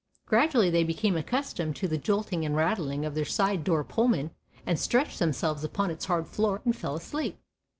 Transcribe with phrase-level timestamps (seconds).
[0.25, 4.31] Gradually they became accustomed to the jolting and rattling of their side door Pullman
[4.65, 7.37] and stretched themselves upon its hard floor and fell asleep.